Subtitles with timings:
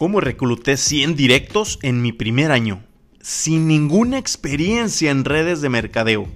[0.00, 2.82] cómo recluté 100 directos en mi primer año,
[3.20, 6.26] sin ninguna experiencia en redes de mercadeo.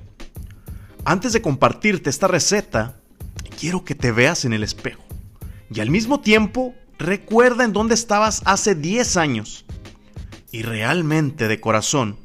[1.06, 3.00] Antes de compartirte esta receta,
[3.58, 5.02] quiero que te veas en el espejo
[5.74, 9.64] y al mismo tiempo recuerda en dónde estabas hace 10 años.
[10.52, 12.18] Y realmente de corazón,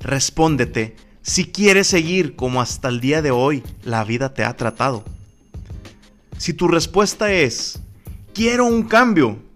[0.00, 5.04] respóndete si quieres seguir como hasta el día de hoy la vida te ha tratado.
[6.38, 7.80] Si tu respuesta es,
[8.32, 9.49] quiero un cambio,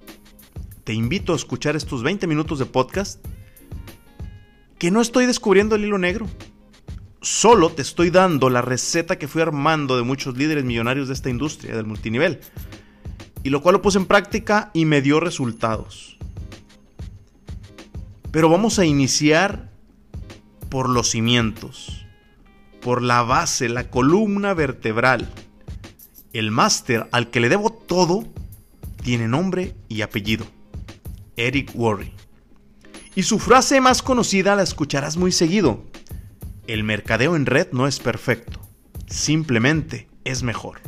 [0.84, 3.24] te invito a escuchar estos 20 minutos de podcast
[4.78, 6.26] que no estoy descubriendo el hilo negro.
[7.22, 11.30] Solo te estoy dando la receta que fui armando de muchos líderes millonarios de esta
[11.30, 12.40] industria del multinivel.
[13.42, 16.18] Y lo cual lo puse en práctica y me dio resultados.
[18.30, 19.70] Pero vamos a iniciar
[20.68, 22.04] por los cimientos,
[22.82, 25.32] por la base, la columna vertebral.
[26.34, 28.24] El máster al que le debo todo
[29.02, 30.46] tiene nombre y apellido.
[31.36, 32.12] Eric Worre.
[33.14, 35.84] Y su frase más conocida la escucharás muy seguido.
[36.66, 38.60] El mercadeo en red no es perfecto,
[39.06, 40.80] simplemente es mejor.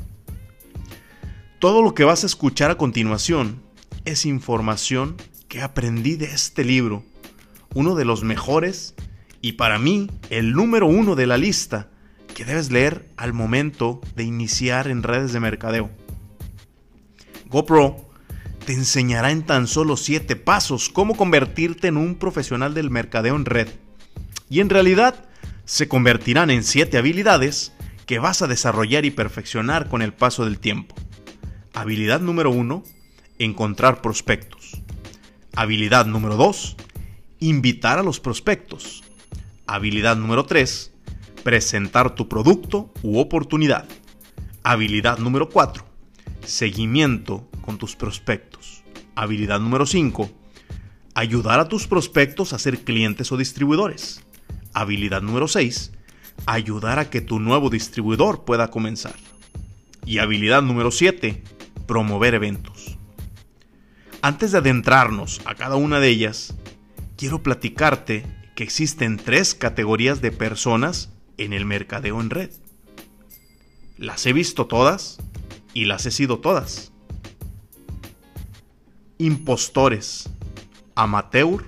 [1.59, 3.63] Todo lo que vas a escuchar a continuación
[4.05, 5.17] es información
[5.49, 7.05] que aprendí de este libro,
[7.75, 8.95] uno de los mejores
[9.41, 11.91] y para mí el número uno de la lista
[12.35, 15.91] que debes leer al momento de iniciar en redes de mercadeo.
[17.49, 18.06] GoPro
[18.67, 23.45] te enseñará en tan solo 7 pasos cómo convertirte en un profesional del mercadeo en
[23.45, 23.69] red.
[24.51, 25.25] Y en realidad
[25.65, 27.73] se convertirán en 7 habilidades
[28.07, 30.97] que vas a desarrollar y perfeccionar con el paso del tiempo.
[31.75, 32.83] Habilidad número 1,
[33.39, 34.83] encontrar prospectos.
[35.55, 36.77] Habilidad número 2,
[37.39, 39.05] invitar a los prospectos.
[39.67, 40.93] Habilidad número 3,
[41.45, 43.87] presentar tu producto u oportunidad.
[44.65, 45.85] Habilidad número 4,
[46.45, 48.56] seguimiento con tus prospectos.
[49.19, 50.31] Habilidad número 5.
[51.15, 54.23] Ayudar a tus prospectos a ser clientes o distribuidores.
[54.75, 55.93] Habilidad número 6.
[56.45, 59.15] Ayudar a que tu nuevo distribuidor pueda comenzar.
[60.05, 61.43] Y habilidad número 7.
[61.87, 62.99] Promover eventos.
[64.21, 66.55] Antes de adentrarnos a cada una de ellas,
[67.17, 72.51] quiero platicarte que existen tres categorías de personas en el mercadeo en red.
[73.97, 75.17] Las he visto todas
[75.73, 76.93] y las he sido todas
[79.19, 80.29] impostores,
[80.95, 81.65] amateur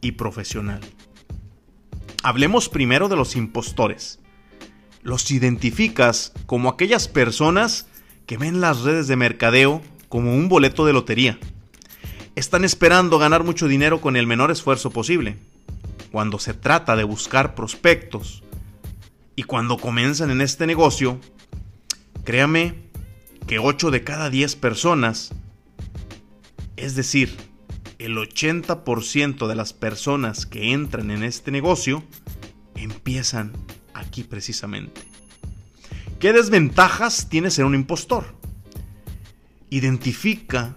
[0.00, 0.80] y profesional.
[2.22, 4.18] Hablemos primero de los impostores.
[5.02, 7.86] Los identificas como aquellas personas
[8.26, 11.38] que ven las redes de mercadeo como un boleto de lotería.
[12.36, 15.36] Están esperando ganar mucho dinero con el menor esfuerzo posible.
[16.12, 18.42] Cuando se trata de buscar prospectos
[19.36, 21.18] y cuando comienzan en este negocio,
[22.24, 22.74] créame
[23.46, 25.32] que 8 de cada 10 personas
[26.80, 27.36] es decir,
[27.98, 32.02] el 80% de las personas que entran en este negocio
[32.74, 33.52] empiezan
[33.92, 35.02] aquí precisamente.
[36.18, 38.34] ¿Qué desventajas tiene ser un impostor?
[39.68, 40.76] Identifica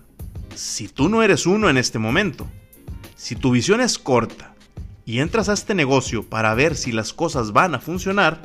[0.56, 2.50] si tú no eres uno en este momento.
[3.16, 4.56] Si tu visión es corta
[5.06, 8.42] y entras a este negocio para ver si las cosas van a funcionar,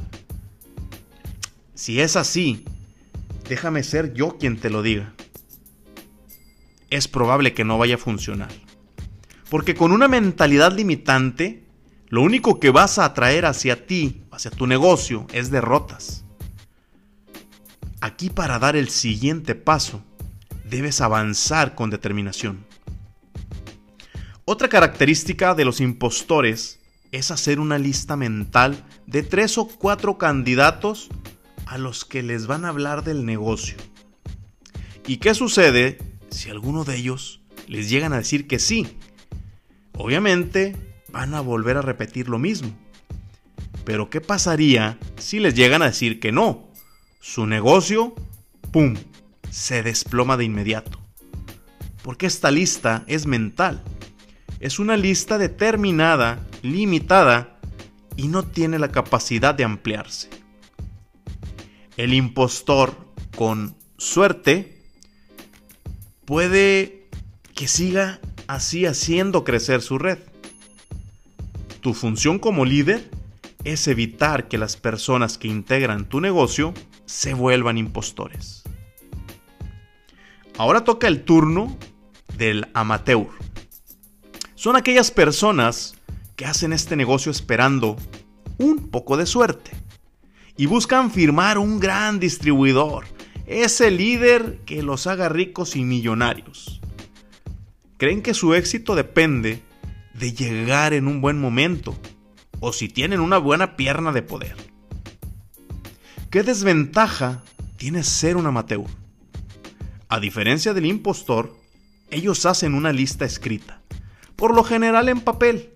[1.75, 2.65] si es así,
[3.49, 5.13] déjame ser yo quien te lo diga
[6.91, 8.51] es probable que no vaya a funcionar.
[9.51, 11.65] Porque con una mentalidad limitante,
[12.09, 16.25] lo único que vas a atraer hacia ti, hacia tu negocio, es derrotas.
[18.01, 20.03] Aquí para dar el siguiente paso,
[20.65, 22.65] debes avanzar con determinación.
[24.45, 26.79] Otra característica de los impostores
[27.13, 31.09] es hacer una lista mental de tres o cuatro candidatos
[31.67, 33.77] a los que les van a hablar del negocio.
[35.07, 35.99] ¿Y qué sucede
[36.31, 38.99] si alguno de ellos les llegan a decir que sí,
[39.93, 40.77] obviamente
[41.11, 42.73] van a volver a repetir lo mismo.
[43.85, 46.69] Pero ¿qué pasaría si les llegan a decir que no?
[47.21, 48.15] Su negocio,
[48.71, 48.97] ¡pum!,
[49.51, 50.99] se desploma de inmediato.
[52.03, 53.83] Porque esta lista es mental.
[54.61, 57.59] Es una lista determinada, limitada
[58.17, 60.29] y no tiene la capacidad de ampliarse.
[61.97, 62.95] El impostor,
[63.37, 64.78] con suerte,
[66.29, 67.09] puede
[67.55, 70.19] que siga así haciendo crecer su red.
[71.81, 73.11] Tu función como líder
[73.65, 76.75] es evitar que las personas que integran tu negocio
[77.07, 78.63] se vuelvan impostores.
[80.59, 81.79] Ahora toca el turno
[82.37, 83.29] del amateur.
[84.55, 85.95] Son aquellas personas
[86.37, 87.97] que hacen este negocio esperando
[88.59, 89.71] un poco de suerte
[90.59, 93.07] y buscan firmar un gran distribuidor
[93.49, 96.81] ese líder que los haga ricos y millonarios.
[97.97, 99.61] creen que su éxito depende
[100.15, 101.99] de llegar en un buen momento
[102.61, 104.55] o si tienen una buena pierna de poder.
[106.31, 107.43] ¿Qué desventaja
[107.77, 108.85] tiene ser un amateur?
[110.09, 111.57] A diferencia del impostor,
[112.11, 113.83] ellos hacen una lista escrita,
[114.37, 115.73] por lo general en papel,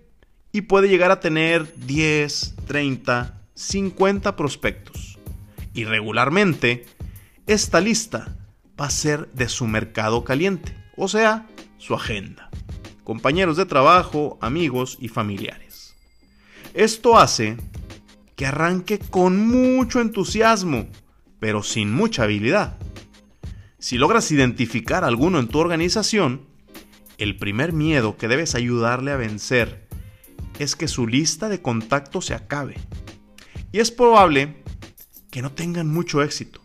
[0.51, 5.17] y puede llegar a tener 10, 30, 50 prospectos.
[5.73, 6.85] Y regularmente,
[7.47, 8.37] esta lista
[8.79, 11.47] va a ser de su mercado caliente, o sea,
[11.77, 12.49] su agenda,
[13.03, 15.95] compañeros de trabajo, amigos y familiares.
[16.73, 17.57] Esto hace
[18.35, 20.87] que arranque con mucho entusiasmo,
[21.39, 22.77] pero sin mucha habilidad.
[23.77, 26.47] Si logras identificar alguno en tu organización,
[27.17, 29.87] el primer miedo que debes ayudarle a vencer
[30.59, 32.75] es que su lista de contactos se acabe.
[33.73, 34.63] Y es probable
[35.29, 36.62] que no tengan mucho éxito.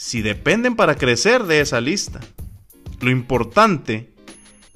[0.00, 2.20] Si dependen para crecer de esa lista,
[3.00, 4.12] lo importante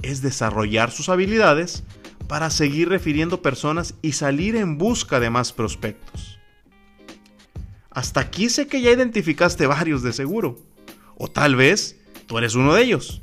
[0.03, 1.85] es desarrollar sus habilidades
[2.27, 6.41] para seguir refiriendo personas y salir en busca de más prospectos.
[7.89, 10.59] Hasta aquí sé que ya identificaste varios de seguro.
[11.17, 13.23] O tal vez tú eres uno de ellos.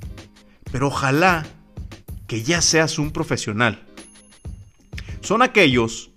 [0.72, 1.46] Pero ojalá
[2.28, 3.86] que ya seas un profesional.
[5.20, 6.12] Son aquellos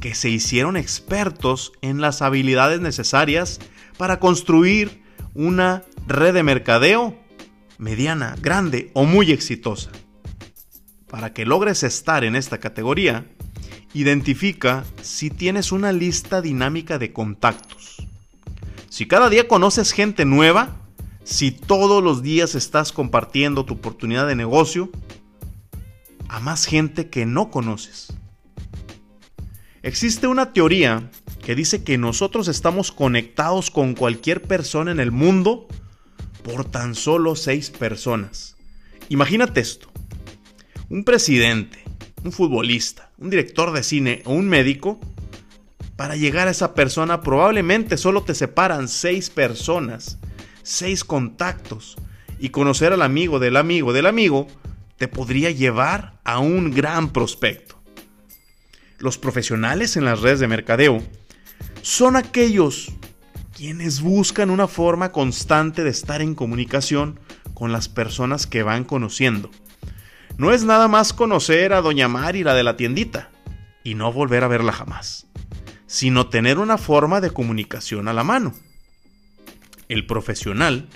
[0.00, 3.60] que se hicieron expertos en las habilidades necesarias
[3.96, 5.00] para construir
[5.34, 7.18] una red de mercadeo
[7.78, 9.90] mediana, grande o muy exitosa.
[11.08, 13.26] Para que logres estar en esta categoría,
[13.94, 18.06] identifica si tienes una lista dinámica de contactos.
[18.88, 20.76] Si cada día conoces gente nueva,
[21.24, 24.90] si todos los días estás compartiendo tu oportunidad de negocio
[26.28, 28.12] a más gente que no conoces.
[29.82, 31.10] Existe una teoría
[31.50, 35.66] que dice que nosotros estamos conectados con cualquier persona en el mundo
[36.44, 38.54] por tan solo seis personas.
[39.08, 39.90] Imagínate esto.
[40.88, 41.82] Un presidente,
[42.22, 45.00] un futbolista, un director de cine o un médico,
[45.96, 50.18] para llegar a esa persona probablemente solo te separan seis personas,
[50.62, 51.96] seis contactos,
[52.38, 54.46] y conocer al amigo del amigo del amigo
[54.98, 57.74] te podría llevar a un gran prospecto.
[59.00, 61.02] Los profesionales en las redes de mercadeo
[61.82, 62.92] son aquellos
[63.56, 67.20] quienes buscan una forma constante de estar en comunicación
[67.54, 69.50] con las personas que van conociendo.
[70.38, 73.30] No es nada más conocer a Doña Mari, la de la tiendita,
[73.84, 75.26] y no volver a verla jamás,
[75.86, 78.54] sino tener una forma de comunicación a la mano.
[79.88, 80.88] El profesional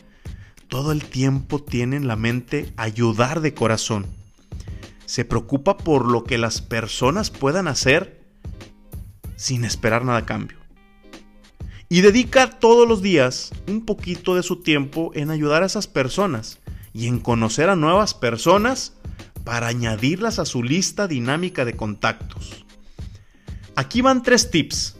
[0.69, 4.07] todo el tiempo tiene en la mente ayudar de corazón.
[5.05, 8.25] Se preocupa por lo que las personas puedan hacer
[9.37, 10.64] sin esperar nada a cambio
[11.95, 16.59] y dedica todos los días un poquito de su tiempo en ayudar a esas personas
[16.93, 18.95] y en conocer a nuevas personas
[19.45, 22.67] para añadirlas a su lista dinámica de contactos.
[23.77, 24.97] Aquí van tres tips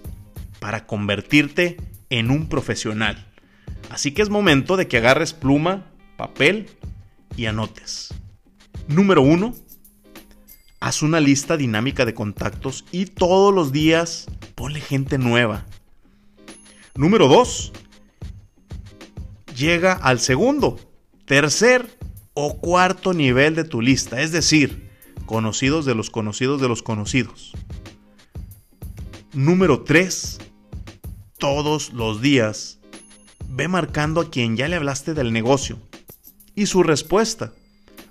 [0.61, 1.79] para convertirte
[2.11, 3.27] en un profesional.
[3.91, 6.69] Así que es momento de que agarres pluma, papel
[7.37, 8.15] y anotes.
[8.87, 9.53] Número uno,
[10.79, 15.65] Haz una lista dinámica de contactos y todos los días ponle gente nueva
[16.97, 17.73] Número 2.
[19.57, 20.79] Llega al segundo,
[21.25, 21.99] tercer
[22.35, 24.91] o cuarto nivel de tu lista, es decir,
[25.27, 27.53] conocidos de los conocidos de los conocidos.
[29.33, 30.39] Número 3.
[31.39, 32.79] Todos los días
[33.49, 35.79] ve marcando a quien ya le hablaste del negocio
[36.55, 37.53] y su respuesta.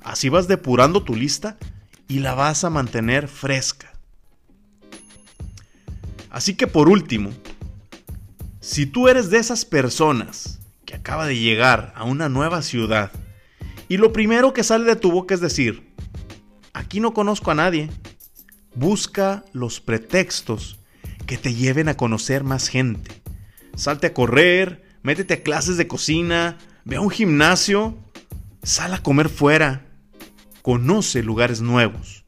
[0.01, 1.57] Así vas depurando tu lista
[2.09, 3.93] y la vas a mantener fresca.
[6.29, 7.31] Así que por último,
[8.63, 13.12] si tú eres de esas personas que acaba de llegar a una nueva ciudad
[13.89, 15.93] y lo primero que sale de tu boca es decir,
[16.72, 17.89] aquí no conozco a nadie,
[18.74, 20.79] busca los pretextos
[21.25, 23.12] que te lleven a conocer más gente.
[23.75, 27.98] Salte a correr, métete a clases de cocina, ve a un gimnasio,
[28.63, 29.88] sal a comer fuera,
[30.62, 32.24] conoce lugares nuevos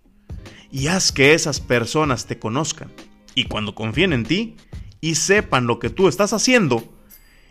[0.69, 2.91] y haz que esas personas te conozcan.
[3.35, 4.57] Y cuando confíen en ti,
[5.01, 6.83] y sepan lo que tú estás haciendo,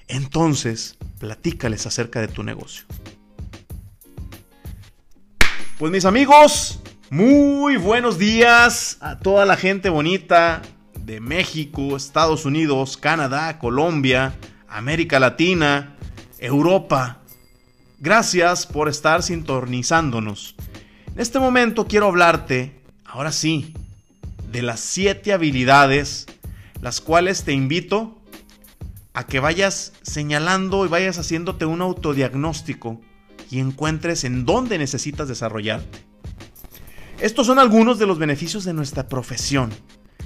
[0.08, 2.84] entonces platícales acerca de tu negocio.
[5.78, 10.62] Pues mis amigos, muy buenos días a toda la gente bonita
[10.98, 14.34] de México, Estados Unidos, Canadá, Colombia,
[14.68, 15.96] América Latina,
[16.38, 17.18] Europa.
[17.98, 20.54] Gracias por estar sintonizándonos.
[21.06, 23.74] En este momento quiero hablarte, ahora sí,
[24.50, 26.26] de las siete habilidades
[26.84, 28.20] las cuales te invito
[29.14, 33.00] a que vayas señalando y vayas haciéndote un autodiagnóstico
[33.50, 36.04] y encuentres en dónde necesitas desarrollarte.
[37.20, 39.72] Estos son algunos de los beneficios de nuestra profesión.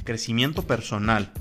[0.03, 1.33] Crecimiento personal,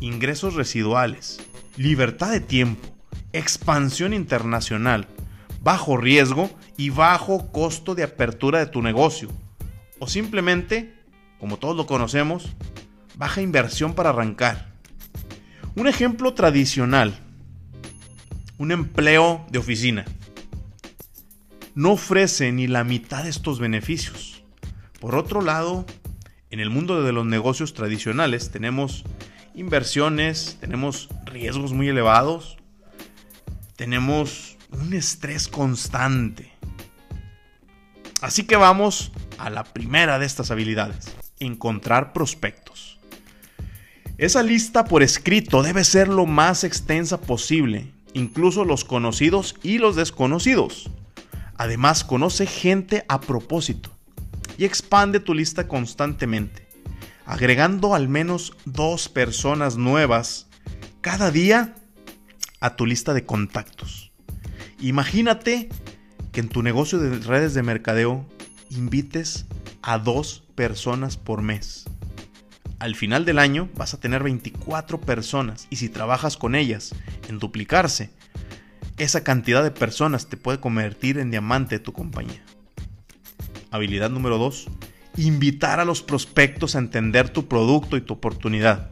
[0.00, 1.38] ingresos residuales,
[1.76, 2.88] libertad de tiempo,
[3.34, 5.06] expansión internacional,
[5.60, 6.48] bajo riesgo
[6.78, 9.28] y bajo costo de apertura de tu negocio.
[9.98, 10.94] O simplemente,
[11.38, 12.56] como todos lo conocemos,
[13.16, 14.72] baja inversión para arrancar.
[15.74, 17.18] Un ejemplo tradicional,
[18.58, 20.04] un empleo de oficina,
[21.74, 24.42] no ofrece ni la mitad de estos beneficios.
[25.00, 25.86] Por otro lado,
[26.50, 29.04] en el mundo de los negocios tradicionales tenemos
[29.54, 32.58] inversiones, tenemos riesgos muy elevados,
[33.76, 36.52] tenemos un estrés constante.
[38.20, 42.91] Así que vamos a la primera de estas habilidades, encontrar prospectos.
[44.18, 49.96] Esa lista por escrito debe ser lo más extensa posible, incluso los conocidos y los
[49.96, 50.90] desconocidos.
[51.56, 53.90] Además, conoce gente a propósito
[54.58, 56.68] y expande tu lista constantemente,
[57.24, 60.46] agregando al menos dos personas nuevas
[61.00, 61.74] cada día
[62.60, 64.12] a tu lista de contactos.
[64.80, 65.68] Imagínate
[66.32, 68.26] que en tu negocio de redes de mercadeo
[68.70, 69.46] invites
[69.82, 71.86] a dos personas por mes.
[72.82, 76.96] Al final del año vas a tener 24 personas y si trabajas con ellas
[77.28, 78.10] en duplicarse,
[78.98, 82.42] esa cantidad de personas te puede convertir en diamante de tu compañía.
[83.70, 84.66] Habilidad número 2.
[85.18, 88.90] Invitar a los prospectos a entender tu producto y tu oportunidad.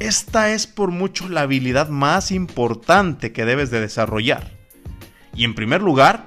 [0.00, 4.50] Esta es por mucho la habilidad más importante que debes de desarrollar.
[5.36, 6.26] Y en primer lugar,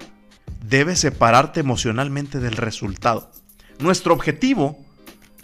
[0.66, 3.34] debes separarte emocionalmente del resultado.
[3.80, 4.83] Nuestro objetivo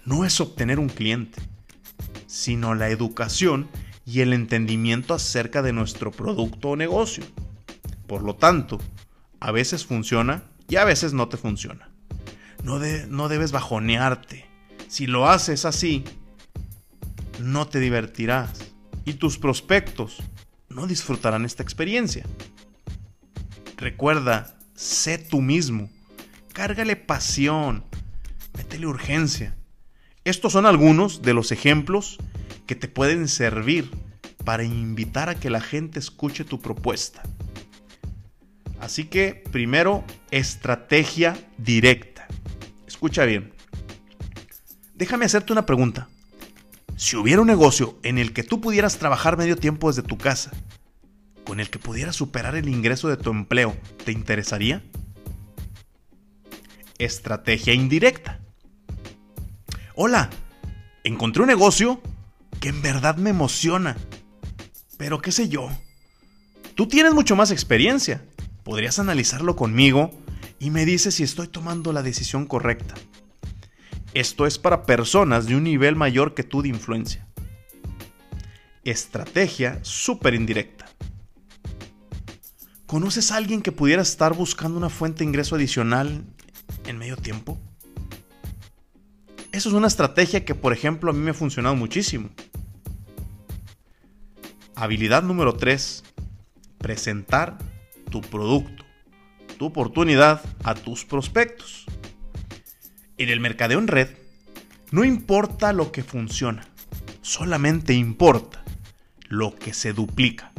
[0.06, 1.42] no es obtener un cliente,
[2.28, 3.70] sino la educación
[4.06, 7.24] y el entendimiento acerca de nuestro producto o negocio.
[8.08, 8.80] Por lo tanto,
[9.40, 11.90] a veces funciona y a veces no te funciona.
[12.64, 14.46] No, no debes bajonearte.
[14.88, 16.04] Si lo haces así,
[17.40, 18.72] no te divertirás
[19.06, 20.18] y tus prospectos
[20.70, 22.26] no disfrutarán esta experiencia.
[23.78, 25.90] Recuerda, sé tú mismo.
[26.54, 27.86] Cárgale pasión.
[28.58, 29.56] Métele urgencia.
[30.30, 32.20] Estos son algunos de los ejemplos
[32.68, 33.90] que te pueden servir
[34.46, 37.24] para invitar a que la gente escuche tu propuesta.
[38.80, 42.28] Así que primero, estrategia directa.
[42.86, 43.56] Escucha bien.
[44.94, 46.10] Déjame hacerte una pregunta.
[46.96, 50.52] Si hubiera un negocio en el que tú pudieras trabajar medio tiempo desde tu casa,
[51.44, 54.84] con el que pudieras superar el ingreso de tu empleo, ¿te interesaría?
[57.00, 58.42] Estrategia indirecta.
[60.02, 60.30] Hola,
[61.04, 62.02] encontré un negocio
[62.62, 63.98] que en verdad me emociona.
[64.98, 65.70] Pero qué sé yo.
[66.74, 68.24] Tú tienes mucho más experiencia.
[68.64, 70.12] Podrías analizarlo conmigo
[70.58, 72.96] y me dices si estoy tomando la decisión correcta.
[74.14, 77.28] Esto es para personas de un nivel mayor que tú de influencia.
[78.86, 80.86] Estrategia súper indirecta.
[82.86, 86.24] ¿Conoces a alguien que pudiera estar buscando una fuente de ingreso adicional
[86.86, 87.60] en medio tiempo?
[89.60, 92.30] Eso es una estrategia que, por ejemplo, a mí me ha funcionado muchísimo.
[94.74, 96.02] Habilidad número 3.
[96.78, 97.58] Presentar
[98.10, 98.86] tu producto,
[99.58, 101.84] tu oportunidad a tus prospectos.
[103.18, 104.08] En el mercadeo en red,
[104.92, 106.66] no importa lo que funciona,
[107.22, 108.64] solamente importa
[109.28, 110.54] lo que se duplica.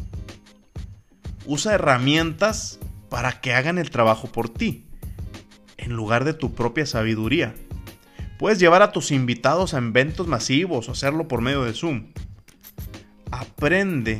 [1.46, 2.78] Usa herramientas
[3.08, 4.84] para que hagan el trabajo por ti,
[5.78, 7.54] en lugar de tu propia sabiduría.
[8.40, 12.06] Puedes llevar a tus invitados a eventos masivos o hacerlo por medio de Zoom
[13.30, 14.18] aprende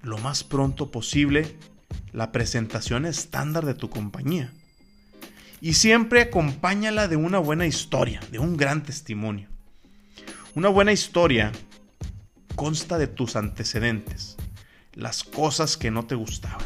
[0.00, 1.58] lo más pronto posible
[2.12, 4.52] la presentación estándar de tu compañía.
[5.60, 9.48] Y siempre acompáñala de una buena historia, de un gran testimonio.
[10.54, 11.50] Una buena historia
[12.54, 14.36] consta de tus antecedentes,
[14.94, 16.64] las cosas que no te gustaban.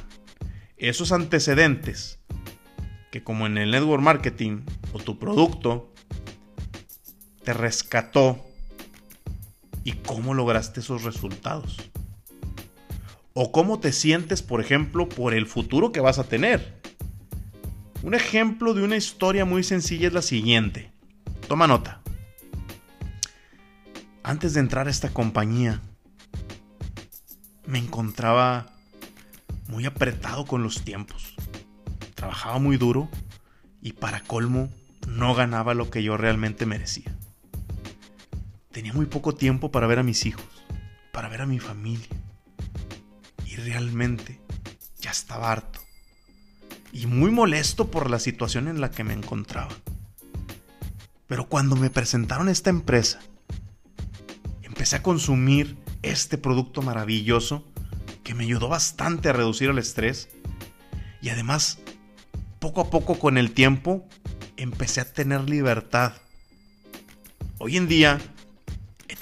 [0.76, 2.18] Esos antecedentes
[3.10, 5.93] que como en el network marketing o tu producto
[7.44, 8.44] te rescató
[9.84, 11.76] y cómo lograste esos resultados.
[13.34, 16.80] O cómo te sientes, por ejemplo, por el futuro que vas a tener.
[18.02, 20.90] Un ejemplo de una historia muy sencilla es la siguiente.
[21.48, 22.00] Toma nota.
[24.22, 25.82] Antes de entrar a esta compañía,
[27.66, 28.66] me encontraba
[29.68, 31.34] muy apretado con los tiempos.
[32.14, 33.10] Trabajaba muy duro
[33.82, 34.70] y para colmo
[35.08, 37.14] no ganaba lo que yo realmente merecía.
[38.74, 40.44] Tenía muy poco tiempo para ver a mis hijos,
[41.12, 42.08] para ver a mi familia.
[43.46, 44.40] Y realmente
[45.00, 45.78] ya estaba harto.
[46.92, 49.72] y muy molesto por la situación en la que me encontraba.
[51.26, 53.20] Pero cuando me presentaron esta empresa,
[54.62, 57.64] empecé a consumir este producto maravilloso
[58.22, 60.28] que me ayudó bastante a reducir el estrés
[61.20, 61.78] y además
[62.60, 64.06] poco a poco con el tiempo
[64.56, 66.12] empecé a tener libertad.
[67.58, 68.20] Hoy en día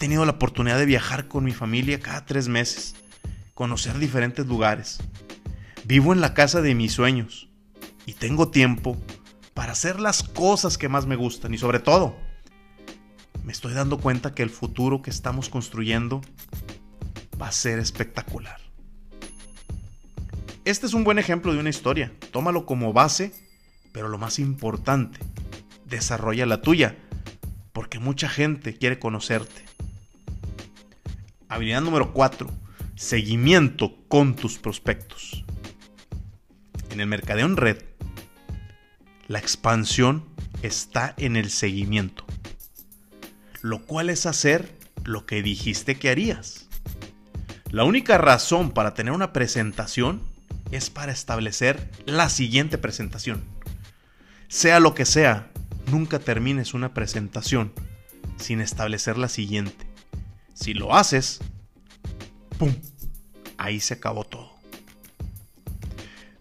[0.02, 2.96] tenido la oportunidad de viajar con mi familia cada tres meses,
[3.54, 4.98] conocer diferentes lugares.
[5.84, 7.48] Vivo en la casa de mis sueños
[8.04, 9.00] y tengo tiempo
[9.54, 12.16] para hacer las cosas que más me gustan y sobre todo
[13.44, 16.20] me estoy dando cuenta que el futuro que estamos construyendo
[17.40, 18.60] va a ser espectacular.
[20.64, 22.12] Este es un buen ejemplo de una historia.
[22.32, 23.32] Tómalo como base,
[23.92, 25.20] pero lo más importante,
[25.86, 26.98] desarrolla la tuya,
[27.72, 29.71] porque mucha gente quiere conocerte.
[31.52, 32.48] Habilidad número 4.
[32.96, 35.44] Seguimiento con tus prospectos.
[36.88, 37.76] En el mercadeo en red,
[39.28, 40.24] la expansión
[40.62, 42.24] está en el seguimiento,
[43.60, 46.70] lo cual es hacer lo que dijiste que harías.
[47.70, 50.22] La única razón para tener una presentación
[50.70, 53.44] es para establecer la siguiente presentación.
[54.48, 55.50] Sea lo que sea,
[55.90, 57.74] nunca termines una presentación
[58.38, 59.91] sin establecer la siguiente.
[60.54, 61.40] Si lo haces,
[62.58, 62.74] ¡pum!
[63.58, 64.50] Ahí se acabó todo.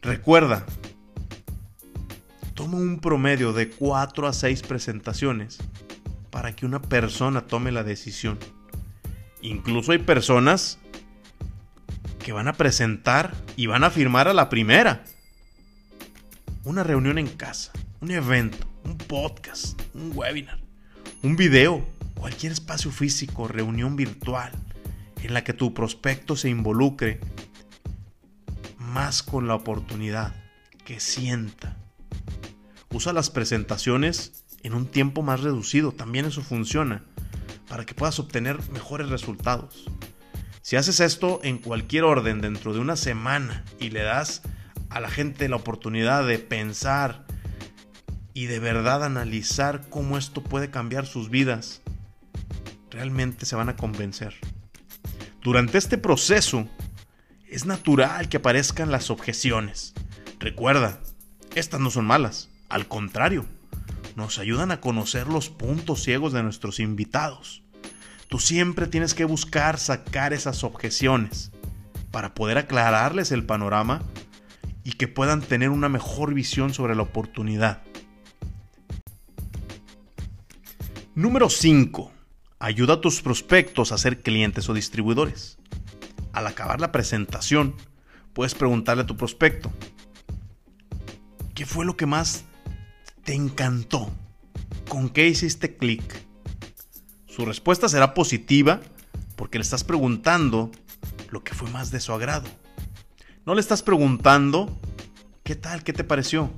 [0.02, 0.66] Recuerda,
[2.54, 5.60] toma un promedio de 4 a 6 presentaciones
[6.32, 8.40] para que una persona tome la decisión.
[9.42, 10.80] Incluso hay personas
[12.24, 15.04] que van a presentar y van a firmar a la primera.
[16.64, 20.60] Una reunión en casa, un evento, un podcast, un webinar,
[21.24, 21.86] un video,
[22.22, 24.52] cualquier espacio físico, reunión virtual,
[25.24, 27.20] en la que tu prospecto se involucre
[28.78, 30.36] más con la oportunidad,
[30.86, 31.78] que sienta.
[32.92, 37.04] Usa las presentaciones en un tiempo más reducido, también eso funciona,
[37.68, 39.90] para que puedas obtener mejores resultados.
[40.62, 44.44] Si haces esto en cualquier orden dentro de una semana y le das
[44.92, 47.26] a la gente la oportunidad de pensar
[48.36, 51.82] y de verdad analizar cómo esto puede cambiar sus vidas,
[52.92, 54.36] realmente se van a convencer.
[55.42, 56.68] Durante este proceso
[57.48, 59.94] es natural que aparezcan las objeciones.
[60.40, 61.00] Recuerda,
[61.56, 63.46] estas no son malas, al contrario,
[64.16, 67.64] nos ayudan a conocer los puntos ciegos de nuestros invitados.
[68.30, 71.52] Tú siempre tienes que buscar sacar esas objeciones
[72.12, 74.04] para poder aclararles el panorama
[74.84, 77.84] y que puedan tener una mejor visión sobre la oportunidad.
[81.14, 82.12] Número 5.
[82.64, 85.58] Ayuda a tus prospectos a ser clientes o distribuidores.
[86.32, 87.76] Al acabar la presentación,
[88.34, 89.72] puedes preguntarle a tu prospecto,
[91.56, 92.44] ¿qué fue lo que más
[93.24, 94.12] te encantó?
[94.88, 96.04] ¿Con qué hiciste clic?
[97.26, 98.80] Su respuesta será positiva
[99.36, 100.70] porque le estás preguntando
[101.32, 102.48] lo que fue más de su agrado.
[103.44, 104.80] No le estás preguntando
[105.42, 106.52] qué tal, qué te pareció.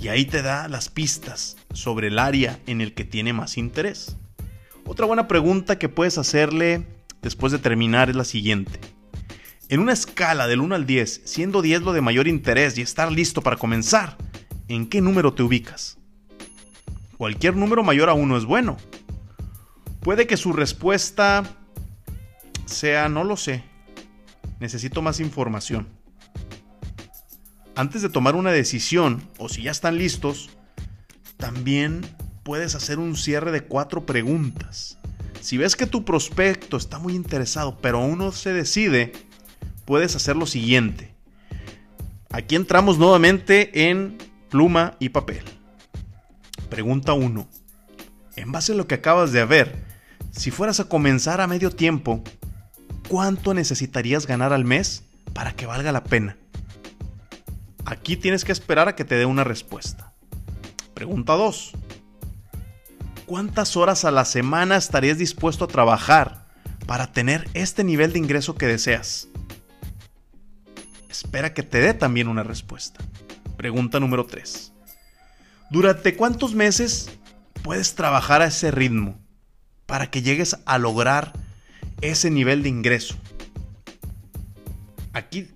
[0.00, 4.16] Y ahí te da las pistas sobre el área en el que tiene más interés.
[4.86, 6.86] Otra buena pregunta que puedes hacerle
[7.22, 8.80] después de terminar es la siguiente.
[9.68, 13.10] En una escala del 1 al 10, siendo 10 lo de mayor interés y estar
[13.10, 14.16] listo para comenzar,
[14.68, 15.98] ¿en qué número te ubicas?
[17.18, 18.76] Cualquier número mayor a 1 es bueno,
[20.06, 21.42] Puede que su respuesta
[22.64, 23.64] sea, no lo sé,
[24.60, 25.88] necesito más información.
[27.74, 30.50] Antes de tomar una decisión, o si ya están listos,
[31.38, 32.02] también
[32.46, 34.98] puedes hacer un cierre de cuatro preguntas.
[35.40, 39.10] Si ves que tu prospecto está muy interesado, pero aún no se decide,
[39.84, 41.12] puedes hacer lo siguiente.
[42.30, 44.16] Aquí entramos nuevamente en
[44.48, 45.42] pluma y papel.
[46.70, 47.48] Pregunta 1.
[48.36, 49.84] En base a lo que acabas de ver,
[50.30, 52.22] si fueras a comenzar a medio tiempo,
[53.08, 56.36] ¿cuánto necesitarías ganar al mes para que valga la pena?
[57.86, 60.12] Aquí tienes que esperar a que te dé una respuesta.
[60.94, 61.72] Pregunta 2.
[63.26, 66.46] ¿Cuántas horas a la semana estarías dispuesto a trabajar
[66.86, 69.28] para tener este nivel de ingreso que deseas?
[71.08, 73.04] Espera que te dé también una respuesta.
[73.56, 74.72] Pregunta número 3.
[75.70, 77.10] ¿Durante cuántos meses
[77.62, 79.18] puedes trabajar a ese ritmo?
[79.86, 81.32] para que llegues a lograr
[82.00, 83.16] ese nivel de ingreso?
[85.12, 85.48] Aquí,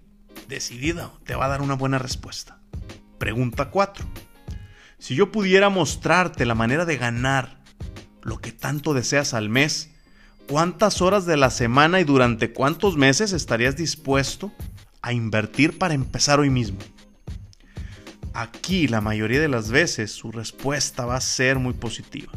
[0.49, 2.59] decidido, te va a dar una buena respuesta.
[3.19, 4.07] Pregunta 4.
[4.99, 7.60] Si yo pudiera mostrarte la manera de ganar
[8.23, 9.91] lo que tanto deseas al mes,
[10.49, 14.53] ¿cuántas horas de la semana y durante cuántos meses estarías dispuesto
[15.03, 16.79] a invertir para empezar hoy mismo?
[18.33, 22.33] Aquí la mayoría de las veces su respuesta va a ser muy positiva.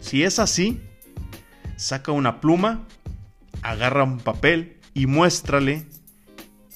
[0.00, 0.80] Si es así,
[1.76, 2.86] saca una pluma,
[3.62, 5.86] agarra un papel y muéstrale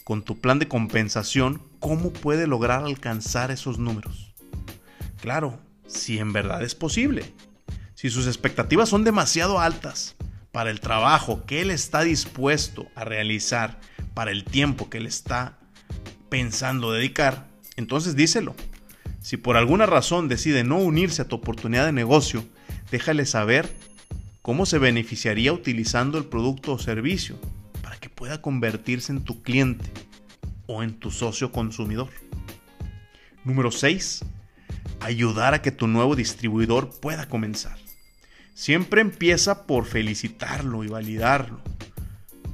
[0.05, 4.35] con tu plan de compensación cómo puede lograr alcanzar esos números.
[5.21, 7.35] Claro, si en verdad es posible.
[7.99, 10.15] Si sus expectativas son demasiado altas
[10.53, 13.81] para el trabajo que él está dispuesto a realizar,
[14.15, 15.59] para el tiempo que él está
[16.29, 18.55] pensando dedicar, entonces díselo.
[19.21, 22.45] Si por alguna razón decide no unirse a tu oportunidad de negocio,
[22.93, 23.69] déjale saber
[24.43, 27.35] cómo se beneficiaría utilizando el producto o servicio
[27.83, 29.91] para que pueda convertirse en tu cliente
[30.69, 32.11] o en tu socio consumidor.
[33.43, 34.25] Número 6.
[35.01, 37.88] Ayudar a que tu nuevo distribuidor pueda comenzar.
[38.59, 41.61] Siempre empieza por felicitarlo y validarlo.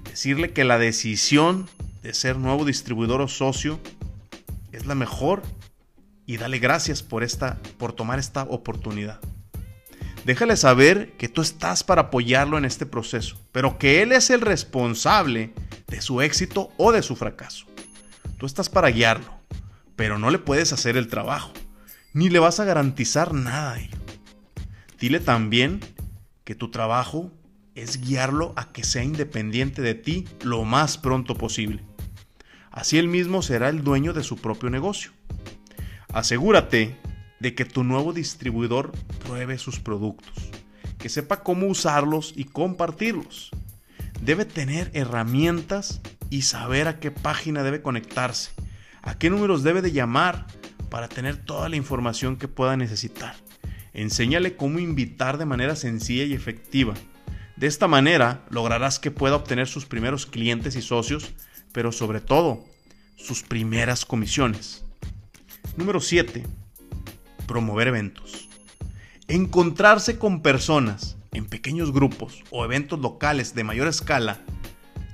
[0.04, 1.66] Decirle que la decisión
[2.02, 3.80] de ser nuevo distribuidor o socio
[4.70, 5.40] es la mejor
[6.26, 9.18] y dale gracias por esta por tomar esta oportunidad.
[10.26, 14.42] Déjale saber que tú estás para apoyarlo en este proceso, pero que él es el
[14.42, 15.54] responsable
[15.86, 17.64] de su éxito o de su fracaso.
[18.36, 19.40] Tú estás para guiarlo,
[19.96, 21.54] pero no le puedes hacer el trabajo,
[22.12, 23.96] ni le vas a garantizar nada a ello.
[25.00, 25.80] Dile también
[26.44, 27.32] que tu trabajo
[27.74, 31.82] es guiarlo a que sea independiente de ti lo más pronto posible.
[32.70, 35.12] Así él mismo será el dueño de su propio negocio.
[36.12, 36.96] Asegúrate
[37.40, 38.92] de que tu nuevo distribuidor
[39.24, 40.50] pruebe sus productos,
[40.98, 43.50] que sepa cómo usarlos y compartirlos.
[44.20, 48.52] Debe tener herramientas y saber a qué página debe conectarse,
[49.02, 50.46] a qué números debe de llamar
[50.90, 53.34] para tener toda la información que pueda necesitar.
[53.94, 56.94] Enséñale cómo invitar de manera sencilla y efectiva.
[57.56, 61.32] De esta manera lograrás que pueda obtener sus primeros clientes y socios
[61.74, 62.64] pero sobre todo
[63.16, 64.84] sus primeras comisiones.
[65.76, 66.46] Número 7.
[67.48, 68.48] Promover eventos.
[69.26, 74.40] Encontrarse con personas en pequeños grupos o eventos locales de mayor escala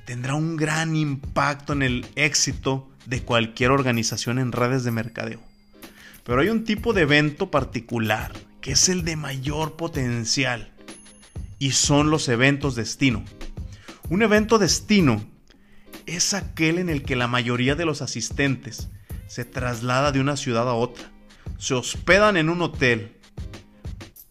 [0.04, 5.40] tendrá un gran impacto en el éxito de cualquier organización en redes de mercadeo.
[6.24, 10.72] Pero hay un tipo de evento particular que es el de mayor potencial
[11.58, 13.24] y son los eventos destino.
[14.08, 15.24] Un evento destino
[16.06, 18.88] es aquel en el que la mayoría de los asistentes
[19.28, 21.10] se traslada de una ciudad a otra,
[21.58, 23.16] se hospedan en un hotel,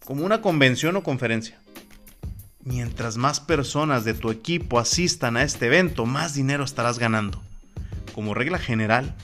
[0.04, 1.58] como una convención o conferencia.
[2.62, 7.40] Mientras más personas de tu equipo asistan a este evento, más dinero estarás ganando.
[8.14, 9.16] Como regla general,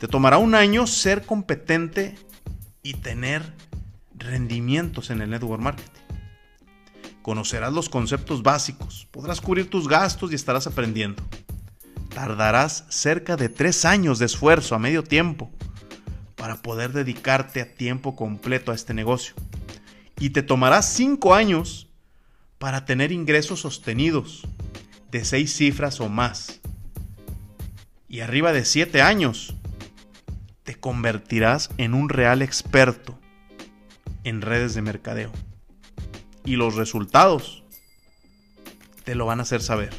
[0.00, 2.14] te tomará un año ser competente
[2.82, 3.42] y tener
[4.22, 6.00] rendimientos en el network marketing.
[7.22, 11.22] Conocerás los conceptos básicos, podrás cubrir tus gastos y estarás aprendiendo
[12.12, 15.50] tardarás cerca de tres años de esfuerzo a medio tiempo
[16.36, 19.34] para poder dedicarte a tiempo completo a este negocio.
[20.18, 21.88] Y te tomará cinco años
[22.58, 24.46] para tener ingresos sostenidos
[25.10, 26.60] de seis cifras o más.
[28.08, 29.54] Y arriba de siete años
[30.64, 33.18] te convertirás en un real experto
[34.24, 35.32] en redes de mercadeo.
[36.44, 37.62] Y los resultados
[39.04, 39.92] te lo van a hacer saber.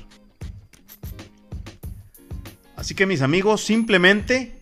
[2.76, 4.62] Así que mis amigos, simplemente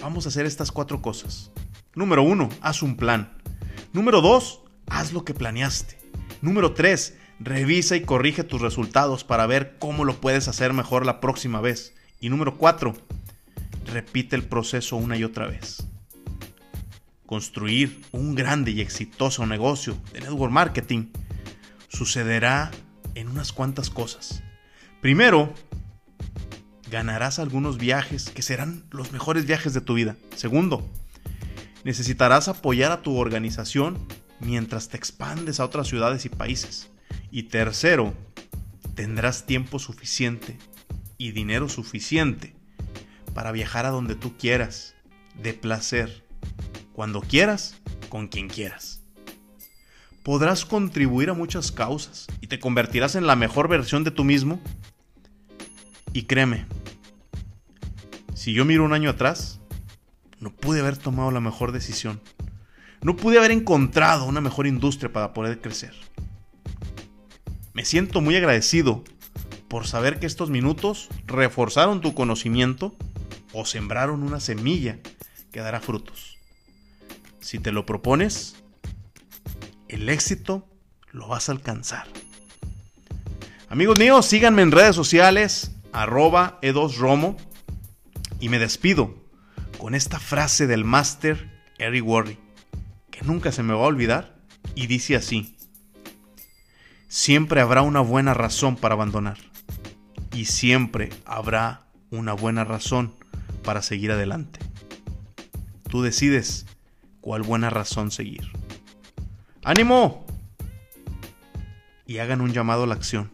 [0.00, 1.50] vamos a hacer estas cuatro cosas.
[1.94, 3.36] Número uno, haz un plan.
[3.92, 5.98] Número dos, haz lo que planeaste.
[6.40, 11.20] Número tres, revisa y corrige tus resultados para ver cómo lo puedes hacer mejor la
[11.20, 11.94] próxima vez.
[12.20, 12.94] Y número cuatro,
[13.84, 15.86] repite el proceso una y otra vez.
[17.26, 21.08] Construir un grande y exitoso negocio de network marketing
[21.88, 22.70] sucederá
[23.14, 24.42] en unas cuantas cosas.
[25.00, 25.52] Primero,
[26.90, 30.16] ganarás algunos viajes que serán los mejores viajes de tu vida.
[30.34, 30.88] Segundo,
[31.84, 33.98] necesitarás apoyar a tu organización
[34.40, 36.90] mientras te expandes a otras ciudades y países.
[37.30, 38.14] Y tercero,
[38.94, 40.58] tendrás tiempo suficiente
[41.18, 42.54] y dinero suficiente
[43.34, 44.94] para viajar a donde tú quieras,
[45.42, 46.25] de placer,
[46.96, 47.76] cuando quieras,
[48.08, 49.02] con quien quieras.
[50.22, 54.62] Podrás contribuir a muchas causas y te convertirás en la mejor versión de tú mismo
[56.14, 56.64] y créeme,
[58.32, 59.60] si yo miro un año atrás,
[60.40, 62.18] no pude haber tomado la mejor decisión.
[63.02, 65.92] No pude haber encontrado una mejor industria para poder crecer.
[67.74, 69.04] Me siento muy agradecido
[69.68, 72.96] por saber que estos minutos reforzaron tu conocimiento
[73.52, 74.98] o sembraron una semilla
[75.52, 76.36] que dará frutos.
[77.46, 78.56] Si te lo propones,
[79.86, 80.68] el éxito
[81.12, 82.08] lo vas a alcanzar.
[83.68, 87.36] Amigos míos, síganme en redes sociales, arroba E2Romo
[88.40, 89.14] y me despido
[89.78, 92.36] con esta frase del máster Eric Worre,
[93.12, 94.34] que nunca se me va a olvidar,
[94.74, 95.56] y dice así,
[97.06, 99.38] siempre habrá una buena razón para abandonar,
[100.32, 103.14] y siempre habrá una buena razón
[103.62, 104.58] para seguir adelante.
[105.88, 106.66] Tú decides
[107.26, 108.52] cuál buena razón seguir.
[109.64, 110.24] ¡Ánimo!
[112.06, 113.32] Y hagan un llamado a la acción.